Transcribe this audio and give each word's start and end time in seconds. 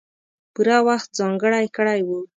پوره 0.53 0.77
وخت 0.87 1.09
ځانګړی 1.19 1.65
کړی 1.75 1.99
وو. 2.07 2.19